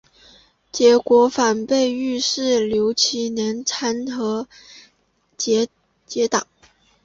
[0.71, 4.47] 结果反被御史刘其年参劾
[5.37, 5.67] 结
[6.27, 6.47] 党。